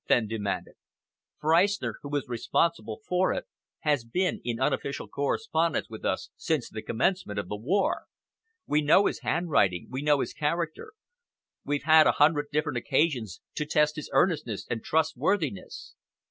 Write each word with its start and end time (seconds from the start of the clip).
Fenn 0.07 0.27
demanded. 0.27 0.73
"Freistner, 1.39 1.93
who 2.01 2.15
is 2.15 2.27
responsible 2.27 3.01
for 3.07 3.31
it, 3.33 3.45
has 3.81 4.03
been 4.03 4.41
in 4.43 4.59
unofficial 4.59 5.07
correspondence 5.07 5.91
with 5.91 6.03
us 6.03 6.31
since 6.35 6.67
the 6.71 6.81
commencement 6.81 7.37
of 7.37 7.47
the 7.49 7.55
war. 7.55 8.05
We 8.65 8.81
know 8.81 9.05
his 9.05 9.19
handwriting, 9.19 9.89
we 9.91 10.01
know 10.01 10.21
his 10.21 10.33
character, 10.33 10.93
we've 11.63 11.83
had 11.83 12.07
a 12.07 12.13
hundred 12.13 12.47
different 12.51 12.79
occasions 12.79 13.41
to 13.53 13.65
test 13.67 13.95
his 13.95 14.09
earnestness 14.11 14.65
and 14.71 14.83
trustworthiness. 14.83 15.93